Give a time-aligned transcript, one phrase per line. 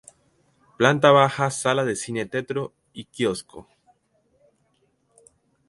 [0.77, 3.67] Planta baja sala de cine-tetro y kiosco.